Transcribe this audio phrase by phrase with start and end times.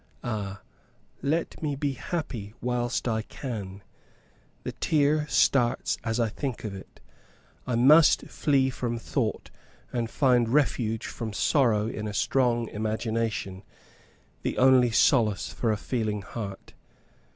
[0.23, 0.63] Ah!
[1.21, 3.83] let me be happy whilst I can.
[4.63, 6.99] The tear starts as I think of it.
[7.67, 9.51] I must flee from thought,
[9.93, 13.61] and find refuge from sorrow in a strong imagination
[14.41, 16.73] the only solace for a feeling heart.